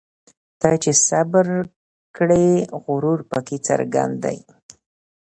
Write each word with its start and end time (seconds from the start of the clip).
ته 0.59 0.69
چي 0.83 0.91
صبر 1.07 1.47
کړې 2.15 2.47
غرور 2.83 3.19
پکښي 3.31 3.57
څرګند 3.67 4.15
دی 4.23 4.37